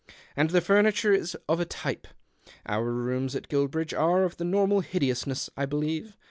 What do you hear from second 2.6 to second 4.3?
Our rooms at Guilbridge are